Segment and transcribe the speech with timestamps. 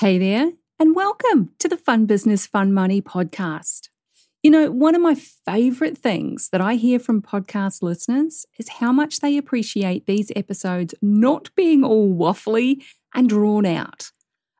[0.00, 3.90] Hey there, and welcome to the Fun Business, Fun Money podcast.
[4.42, 8.92] You know, one of my favorite things that I hear from podcast listeners is how
[8.92, 12.82] much they appreciate these episodes not being all waffly
[13.14, 14.10] and drawn out.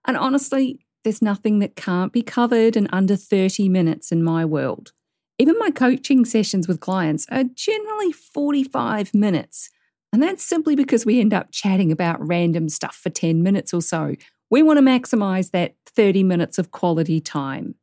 [0.07, 4.93] And honestly, there's nothing that can't be covered in under 30 minutes in my world.
[5.39, 9.71] Even my coaching sessions with clients are generally 45 minutes.
[10.13, 13.81] And that's simply because we end up chatting about random stuff for 10 minutes or
[13.81, 14.17] so
[14.51, 17.77] we want to maximize that 30 minutes of quality time.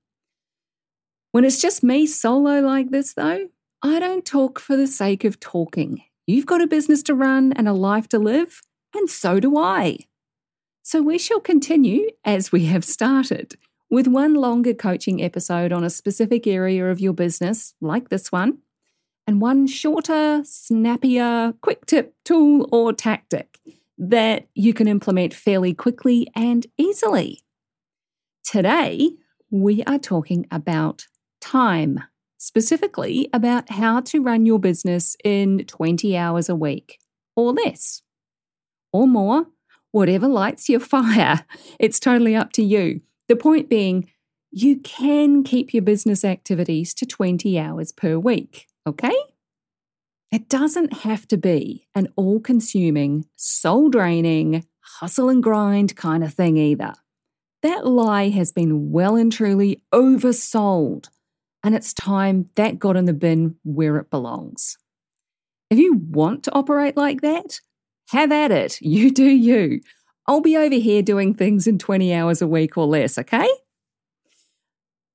[1.32, 3.48] When it's just me solo like this, though,
[3.82, 6.04] I don't talk for the sake of talking.
[6.26, 8.62] You've got a business to run and a life to live,
[8.94, 10.00] and so do I.
[10.84, 13.58] So we shall continue as we have started
[13.90, 18.58] with one longer coaching episode on a specific area of your business, like this one,
[19.26, 23.57] and one shorter, snappier, quick tip, tool, or tactic
[23.98, 27.44] that you can implement fairly quickly and easily.
[28.44, 29.12] Today,
[29.50, 31.08] we are talking about
[31.42, 32.02] time,
[32.38, 37.00] specifically about how to run your business in 20 hours a week
[37.36, 38.02] or less
[38.94, 39.48] or more,
[39.92, 41.46] whatever lights your fire.
[41.80, 43.02] It's totally up to you.
[43.28, 44.10] The point being,
[44.52, 49.16] you can keep your business activities to 20 hours per week, okay?
[50.32, 56.34] It doesn't have to be an all consuming, soul draining, hustle and grind kind of
[56.34, 56.94] thing either.
[57.64, 61.10] That lie has been well and truly oversold,
[61.64, 64.78] and it's time that got in the bin where it belongs.
[65.70, 67.60] If you want to operate like that,
[68.10, 68.80] have at it.
[68.82, 69.82] You do you.
[70.28, 73.48] I'll be over here doing things in 20 hours a week or less, okay?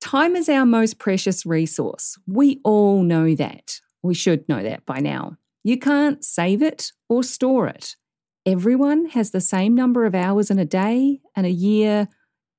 [0.01, 2.19] Time is our most precious resource.
[2.27, 3.81] We all know that.
[4.03, 5.37] We should know that by now.
[5.65, 7.97] You can't save it or store it.
[8.45, 12.09] Everyone has the same number of hours in a day and a year,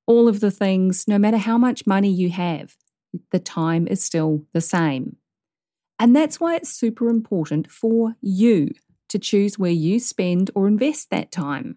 [0.06, 2.76] all of the things, no matter how much money you have,
[3.30, 5.16] the time is still the same.
[5.98, 8.70] And that's why it's super important for you
[9.10, 11.76] to choose where you spend or invest that time.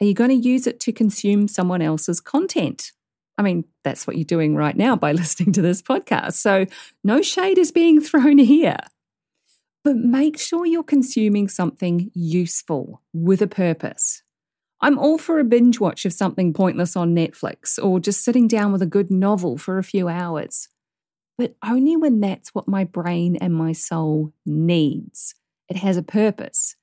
[0.00, 2.92] Are you going to use it to consume someone else's content?
[3.38, 6.34] I mean, that's what you're doing right now by listening to this podcast.
[6.34, 6.66] So,
[7.04, 8.78] no shade is being thrown here.
[9.84, 14.22] But make sure you're consuming something useful with a purpose.
[14.80, 18.72] I'm all for a binge watch of something pointless on Netflix or just sitting down
[18.72, 20.68] with a good novel for a few hours.
[21.38, 25.34] But only when that's what my brain and my soul needs.
[25.68, 26.76] It has a purpose.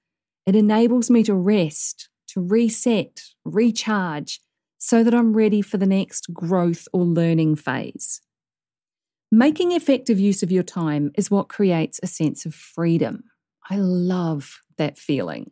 [0.45, 4.41] It enables me to rest, to reset, recharge,
[4.83, 8.19] so that I'm ready for the next growth or learning phase.
[9.31, 13.23] Making effective use of your time is what creates a sense of freedom.
[13.69, 15.51] I love that feeling.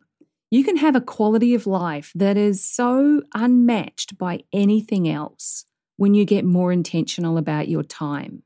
[0.50, 5.64] You can have a quality of life that is so unmatched by anything else
[5.96, 8.42] when you get more intentional about your time.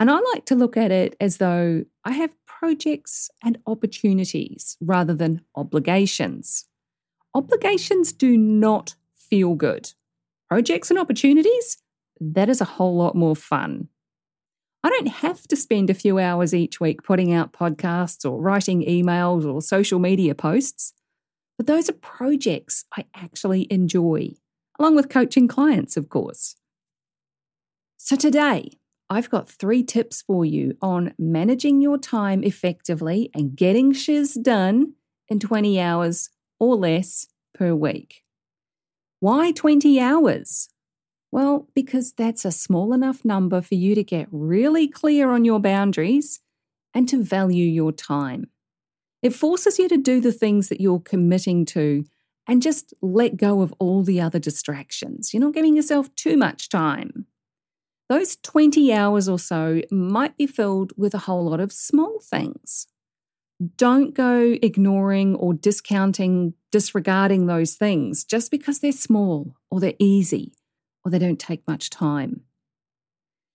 [0.00, 5.12] And I like to look at it as though I have projects and opportunities rather
[5.12, 6.64] than obligations.
[7.34, 8.94] Obligations do not
[9.34, 9.92] feel good.
[10.48, 11.78] Projects and opportunities,
[12.20, 13.88] that is a whole lot more fun.
[14.84, 18.84] I don't have to spend a few hours each week putting out podcasts or writing
[18.86, 20.92] emails or social media posts,
[21.58, 24.34] but those are projects I actually enjoy,
[24.78, 26.54] along with coaching clients, of course.
[27.96, 28.78] So today,
[29.10, 34.92] I've got three tips for you on managing your time effectively and getting shiz done
[35.28, 36.30] in 20 hours
[36.60, 38.20] or less per week.
[39.24, 40.68] Why 20 hours?
[41.32, 45.60] Well, because that's a small enough number for you to get really clear on your
[45.60, 46.40] boundaries
[46.92, 48.50] and to value your time.
[49.22, 52.04] It forces you to do the things that you're committing to
[52.46, 55.32] and just let go of all the other distractions.
[55.32, 57.24] You're not giving yourself too much time.
[58.10, 62.88] Those 20 hours or so might be filled with a whole lot of small things.
[63.76, 70.52] Don't go ignoring or discounting, disregarding those things just because they're small or they're easy
[71.04, 72.42] or they don't take much time.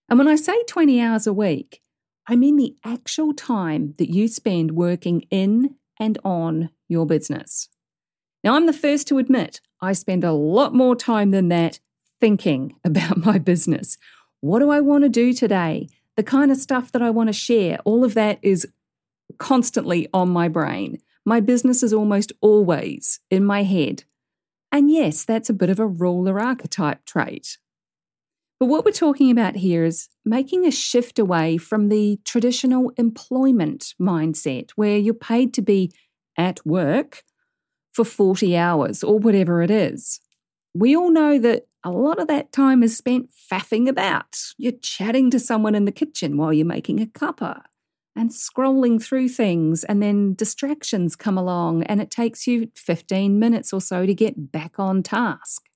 [0.07, 1.81] And when I say 20 hours a week,
[2.27, 7.69] I mean the actual time that you spend working in and on your business.
[8.43, 11.79] Now, I'm the first to admit I spend a lot more time than that
[12.21, 13.97] thinking about my business.
[14.41, 15.89] What do I want to do today?
[16.15, 18.67] The kind of stuff that I want to share, all of that is
[19.37, 20.99] constantly on my brain.
[21.25, 24.03] My business is almost always in my head.
[24.71, 27.57] And yes, that's a bit of a ruler archetype trait.
[28.59, 33.93] But what we're talking about here is making a shift away from the traditional employment
[34.01, 35.91] mindset where you're paid to be
[36.37, 37.23] at work
[37.93, 40.19] for 40 hours or whatever it is.
[40.73, 44.37] We all know that a lot of that time is spent faffing about.
[44.57, 47.61] You're chatting to someone in the kitchen while you're making a cuppa
[48.19, 53.71] and scrolling through things, and then distractions come along, and it takes you 15 minutes
[53.71, 55.69] or so to get back on task.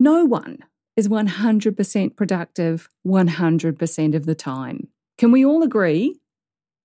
[0.00, 0.60] No one
[0.96, 4.88] is 100% productive 100% of the time.
[5.18, 6.18] Can we all agree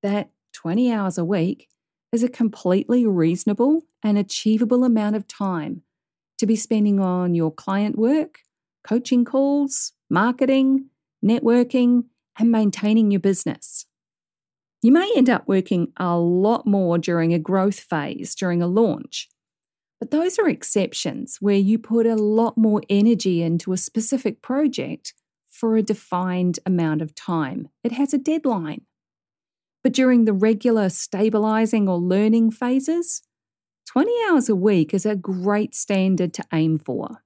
[0.03, 1.69] that 20 hours a week
[2.11, 5.83] is a completely reasonable and achievable amount of time
[6.37, 8.39] to be spending on your client work,
[8.83, 10.89] coaching calls, marketing,
[11.23, 12.03] networking,
[12.37, 13.86] and maintaining your business?
[14.81, 19.27] You may end up working a lot more during a growth phase, during a launch,
[19.99, 25.13] but those are exceptions where you put a lot more energy into a specific project
[25.49, 27.69] for a defined amount of time.
[27.83, 28.81] It has a deadline.
[29.83, 33.21] But during the regular stabilizing or learning phases,
[33.87, 37.23] 20 hours a week is a great standard to aim for.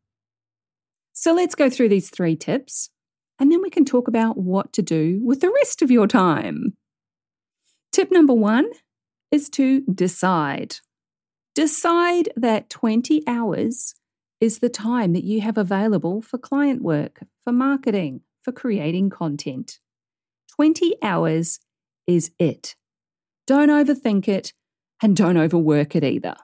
[1.11, 2.89] So let's go through these three tips,
[3.37, 6.77] and then we can talk about what to do with the rest of your time.
[7.91, 8.69] Tip number one
[9.31, 10.77] is to decide.
[11.55, 13.95] Decide that 20 hours
[14.39, 19.79] is the time that you have available for client work, for marketing, for creating content.
[20.55, 21.59] 20 hours
[22.07, 22.75] is it.
[23.45, 24.53] Don't overthink it
[25.01, 26.35] and don't overwork it either.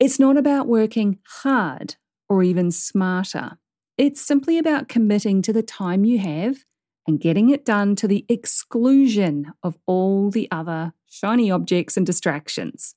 [0.00, 1.96] It's not about working hard
[2.28, 3.58] or even smarter.
[3.98, 6.64] It's simply about committing to the time you have
[7.06, 12.94] and getting it done to the exclusion of all the other shiny objects and distractions.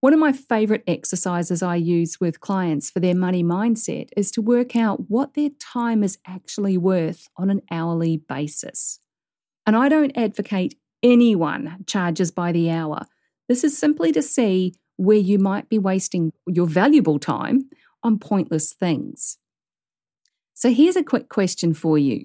[0.00, 4.42] One of my favorite exercises I use with clients for their money mindset is to
[4.42, 8.98] work out what their time is actually worth on an hourly basis.
[9.66, 13.06] And I don't advocate anyone charges by the hour.
[13.46, 17.68] This is simply to see where you might be wasting your valuable time
[18.02, 19.38] on pointless things.
[20.54, 22.24] So here's a quick question for you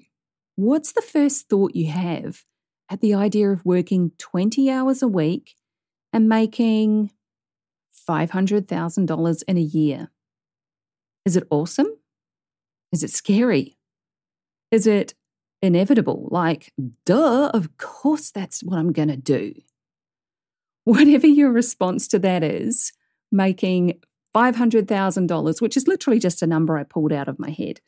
[0.56, 2.44] What's the first thought you have
[2.90, 5.54] at the idea of working 20 hours a week
[6.12, 7.10] and making
[8.08, 10.10] $500,000 in a year.
[11.24, 11.88] Is it awesome?
[12.92, 13.78] Is it scary?
[14.70, 15.14] Is it
[15.60, 16.28] inevitable?
[16.30, 16.72] Like,
[17.04, 19.54] duh, of course that's what I'm going to do.
[20.84, 22.92] Whatever your response to that is,
[23.32, 24.00] making
[24.36, 27.80] $500,000, which is literally just a number I pulled out of my head,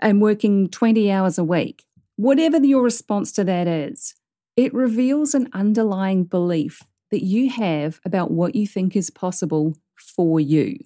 [0.00, 1.84] and working 20 hours a week,
[2.22, 4.14] whatever your response to that is,
[4.56, 10.38] it reveals an underlying belief that you have about what you think is possible for
[10.38, 10.78] you.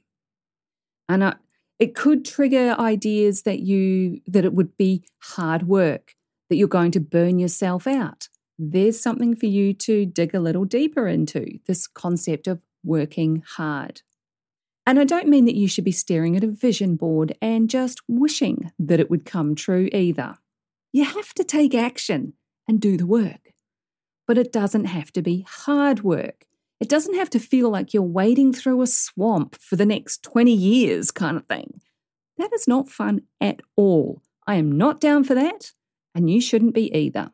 [1.09, 1.35] And uh,
[1.79, 6.15] it could trigger ideas that you that it would be hard work,
[6.49, 8.29] that you're going to burn yourself out.
[8.59, 14.01] There's something for you to dig a little deeper into this concept of working hard.
[14.87, 18.01] And I don't mean that you should be staring at a vision board and just
[18.09, 20.39] wishing that it would come true either.
[20.97, 22.33] You have to take action
[22.67, 23.47] and do the work
[24.27, 26.47] but it doesn't have to be hard work.
[26.81, 30.53] It doesn't have to feel like you're wading through a swamp for the next 20
[30.53, 31.81] years, kind of thing.
[32.37, 34.21] That is not fun at all.
[34.47, 35.73] I am not down for that,
[36.15, 37.31] and you shouldn't be either.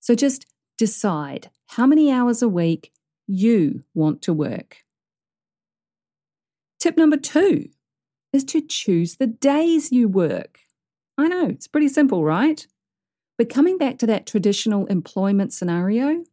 [0.00, 0.46] So just
[0.76, 2.92] decide how many hours a week
[3.26, 4.78] you want to work.
[6.80, 7.68] Tip number two
[8.32, 10.58] is to choose the days you work.
[11.16, 12.66] I know, it's pretty simple, right?
[13.36, 16.24] But coming back to that traditional employment scenario,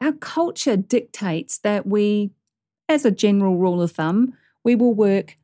[0.00, 2.32] our culture dictates that we,
[2.88, 5.38] as a general rule of thumb, we will work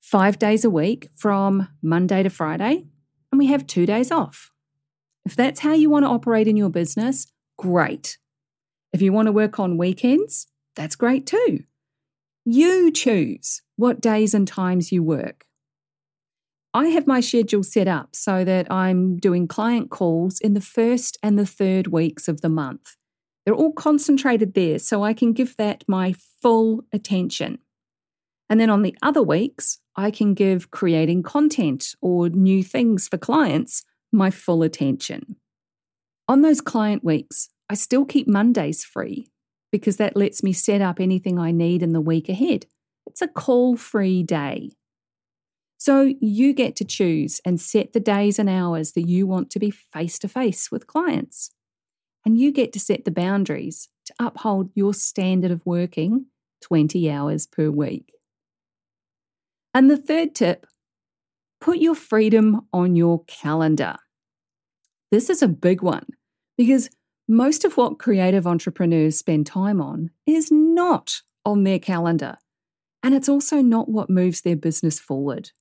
[0.00, 2.84] five days a week from Monday to Friday,
[3.30, 4.50] and we have two days off.
[5.24, 7.26] If that's how you want to operate in your business,
[7.58, 8.18] great.
[8.92, 11.64] If you want to work on weekends, that's great too.
[12.44, 15.44] You choose what days and times you work.
[16.72, 21.18] I have my schedule set up so that I'm doing client calls in the first
[21.22, 22.96] and the third weeks of the month.
[23.44, 27.58] They're all concentrated there so I can give that my full attention.
[28.48, 33.18] And then on the other weeks, I can give creating content or new things for
[33.18, 35.36] clients my full attention.
[36.28, 39.28] On those client weeks, I still keep Mondays free
[39.72, 42.66] because that lets me set up anything I need in the week ahead.
[43.06, 44.70] It's a call free day.
[45.80, 49.58] So you get to choose and set the days and hours that you want to
[49.58, 51.52] be face to face with clients.
[52.22, 56.26] And you get to set the boundaries to uphold your standard of working
[56.60, 58.12] 20 hours per week.
[59.72, 60.66] And the third tip
[61.62, 63.96] put your freedom on your calendar.
[65.10, 66.04] This is a big one
[66.58, 66.90] because
[67.26, 72.36] most of what creative entrepreneurs spend time on is not on their calendar.
[73.02, 75.52] And it's also not what moves their business forward.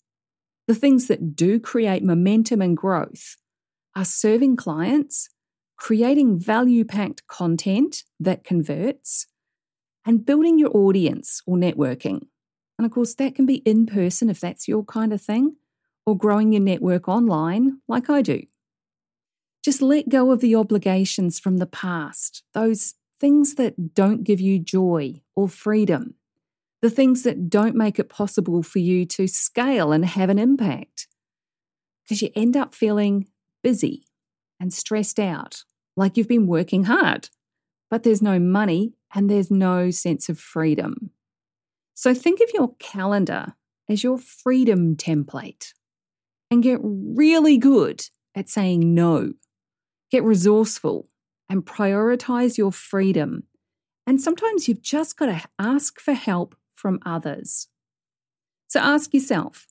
[0.70, 3.38] The things that do create momentum and growth
[3.96, 5.28] are serving clients,
[5.78, 9.26] creating value packed content that converts,
[10.06, 12.28] and building your audience or networking.
[12.78, 15.56] And of course, that can be in person if that's your kind of thing,
[16.06, 18.44] or growing your network online like I do.
[19.66, 24.60] Just let go of the obligations from the past, those things that don't give you
[24.60, 26.14] joy or freedom
[26.82, 31.08] the things that don't make it possible for you to scale and have an impact.
[32.04, 33.28] Because you end up feeling
[33.62, 34.06] busy
[34.60, 35.64] and stressed out,
[35.96, 37.30] like you've been working hard,
[37.90, 41.12] but there's no money and there's no sense of freedom.
[41.94, 43.56] So think of your calendar
[43.90, 45.74] as your freedom template
[46.50, 48.06] and get really good
[48.36, 49.34] at saying no.
[50.12, 51.10] Get resourceful
[51.50, 53.44] and prioritize your freedom.
[54.08, 57.68] And sometimes you've just got to ask for help from others.
[58.68, 59.68] So ask yourself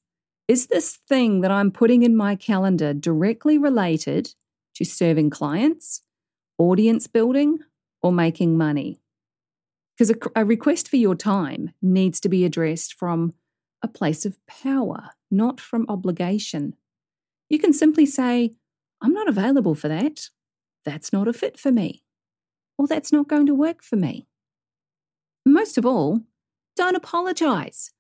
[0.47, 4.35] is this thing that I'm putting in my calendar directly related
[4.77, 6.01] to serving clients,
[6.57, 7.59] audience building,
[8.03, 8.99] or making money?
[9.95, 13.35] Because a, request for your time needs to be addressed from
[13.83, 16.75] a place of power, not from obligation.
[17.51, 18.55] You can simply say,
[19.03, 20.29] I'm not available for that.
[20.85, 22.03] That's not a fit for me.
[22.79, 24.29] Or that's not going to work for me.
[25.45, 26.23] Most of all,
[26.79, 27.91] don't apologize.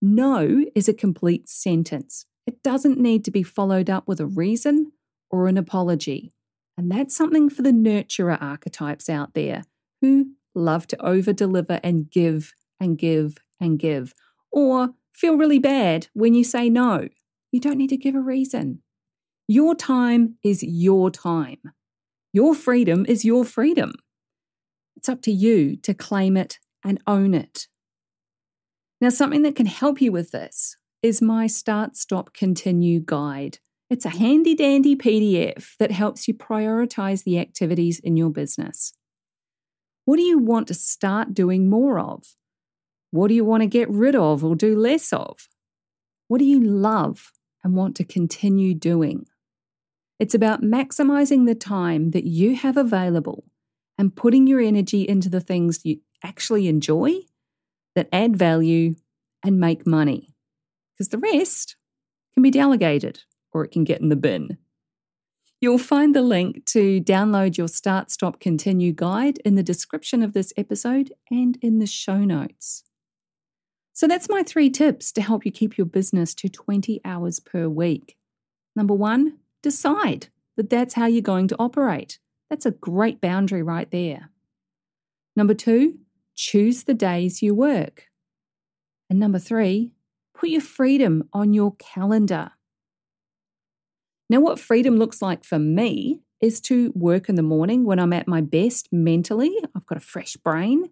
[0.00, 2.24] No is a complete sentence.
[2.46, 4.92] It doesn't need to be followed up with a reason
[5.28, 6.32] or an apology.
[6.76, 9.64] And that's something for the nurturer archetypes out there
[10.00, 14.14] who love to over deliver and give and give and give,
[14.52, 17.08] or feel really bad when you say no.
[17.50, 18.82] You don't need to give a reason.
[19.48, 21.58] Your time is your time.
[22.32, 23.94] Your freedom is your freedom.
[24.94, 27.66] It's up to you to claim it and own it.
[29.00, 33.58] Now, something that can help you with this is my Start, Stop, Continue guide.
[33.88, 38.92] It's a handy dandy PDF that helps you prioritize the activities in your business.
[40.04, 42.34] What do you want to start doing more of?
[43.10, 45.48] What do you want to get rid of or do less of?
[46.26, 47.30] What do you love
[47.62, 49.26] and want to continue doing?
[50.18, 53.44] It's about maximizing the time that you have available
[53.96, 57.20] and putting your energy into the things you actually enjoy
[57.98, 58.94] that add value
[59.44, 60.32] and make money.
[60.94, 61.74] Because the rest
[62.32, 64.56] can be delegated or it can get in the bin.
[65.60, 70.32] You'll find the link to download your Start, Stop, Continue guide in the description of
[70.32, 72.84] this episode and in the show notes.
[73.94, 77.68] So that's my three tips to help you keep your business to 20 hours per
[77.68, 78.16] week.
[78.76, 82.20] Number one, decide that that's how you're going to operate.
[82.48, 84.30] That's a great boundary right there.
[85.34, 85.98] Number two,
[86.38, 88.04] choose the days you work.
[89.10, 89.90] And number three,
[90.34, 92.52] put your freedom on your calendar.
[94.30, 98.12] Now, what freedom looks like for me is to work in the morning when I'm
[98.12, 100.90] at my best mentally, I've got a fresh brain,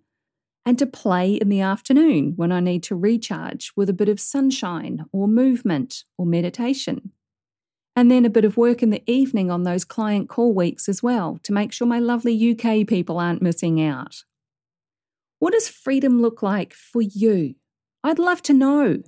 [0.64, 4.18] and to play in the afternoon when I need to recharge with a bit of
[4.18, 7.12] sunshine or movement or meditation.
[7.94, 11.04] And then a bit of work in the evening on those client call weeks as
[11.04, 14.24] well to make sure my lovely UK people aren't missing out.
[15.38, 17.54] What does freedom look like for you?
[18.02, 19.02] I'd love to know.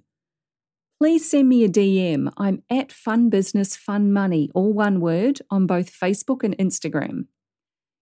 [1.00, 2.32] Please send me a DM.
[2.37, 7.26] I'm at Fun Business Fun Money, all one word, on both Facebook and Instagram.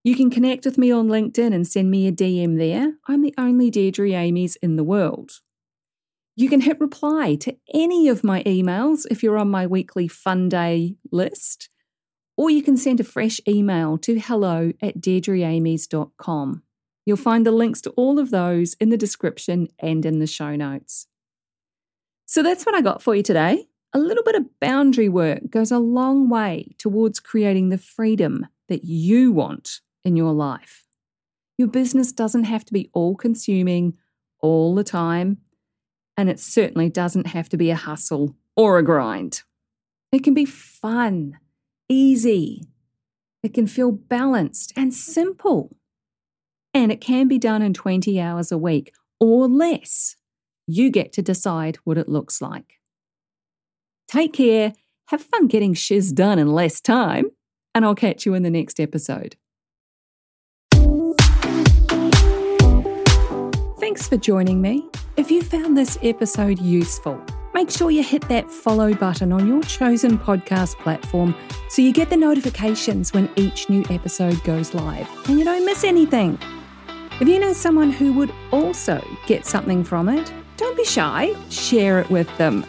[0.02, 2.94] You can connect with me on LinkedIn and send me a DM there.
[3.06, 5.32] I'm the only Deirdre Amies in the world.
[6.36, 10.48] You can hit reply to any of my emails if you're on my weekly Fun
[10.48, 11.70] Day list,
[12.36, 16.62] or you can send a fresh email to hello at deirdreamies.com.
[17.06, 20.56] You'll find the links to all of those in the description and in the show
[20.56, 21.06] notes.
[22.26, 23.68] So that's what I got for you today.
[23.92, 28.84] A little bit of boundary work goes a long way towards creating the freedom that
[28.84, 30.84] you want in your life.
[31.56, 33.96] Your business doesn't have to be all consuming
[34.40, 35.38] all the time,
[36.16, 39.44] and it certainly doesn't have to be a hustle or a grind.
[40.12, 41.38] It can be fun,
[41.88, 42.64] easy,
[43.42, 45.76] it can feel balanced and simple.
[46.76, 50.14] And it can be done in 20 hours a week or less.
[50.66, 52.74] You get to decide what it looks like.
[54.06, 54.74] Take care,
[55.08, 57.30] have fun getting shiz done in less time,
[57.74, 59.36] and I'll catch you in the next episode.
[63.80, 64.86] Thanks for joining me.
[65.16, 67.18] If you found this episode useful,
[67.54, 71.34] make sure you hit that follow button on your chosen podcast platform
[71.70, 75.82] so you get the notifications when each new episode goes live and you don't miss
[75.82, 76.38] anything.
[77.18, 81.98] If you know someone who would also get something from it, don't be shy, share
[81.98, 82.62] it with them.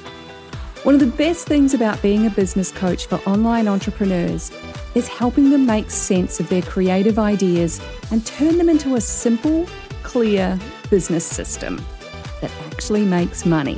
[0.84, 4.54] One of the best things about being a business coach for online entrepreneurs
[4.96, 9.68] is helping them make sense of their creative ideas and turn them into a simple,
[10.04, 10.58] clear
[10.90, 11.86] business system
[12.40, 13.78] that actually makes money.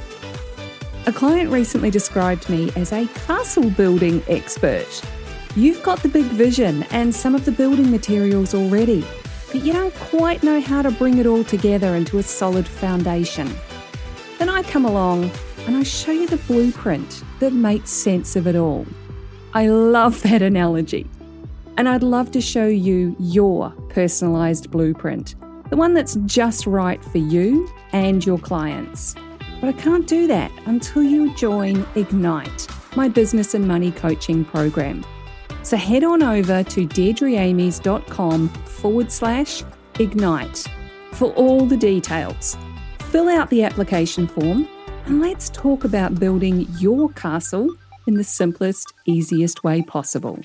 [1.08, 5.02] A client recently described me as a castle building expert.
[5.56, 9.04] You've got the big vision and some of the building materials already,
[9.52, 13.52] but you don't quite know how to bring it all together into a solid foundation.
[14.38, 15.32] Then I come along
[15.66, 18.86] and I show you the blueprint that makes sense of it all.
[19.54, 21.10] I love that analogy.
[21.78, 25.36] And I'd love to show you your personalised blueprint,
[25.70, 29.16] the one that's just right for you and your clients.
[29.62, 35.06] But I can't do that until you join Ignite, my business and money coaching program.
[35.64, 39.64] So head on over to deirdreamies.com forward slash
[40.00, 40.66] ignite
[41.12, 42.58] for all the details.
[43.12, 44.68] Fill out the application form
[45.06, 47.68] and let's talk about building your castle
[48.08, 50.40] in the simplest, easiest way possible.